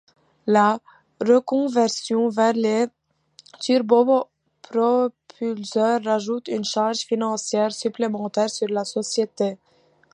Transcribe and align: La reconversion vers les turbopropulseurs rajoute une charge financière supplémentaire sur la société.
La 0.47 0.79
reconversion 1.23 2.29
vers 2.29 2.53
les 2.53 2.87
turbopropulseurs 3.59 6.03
rajoute 6.03 6.47
une 6.47 6.65
charge 6.65 7.01
financière 7.05 7.71
supplémentaire 7.71 8.49
sur 8.49 8.69
la 8.69 8.83
société. 8.83 9.59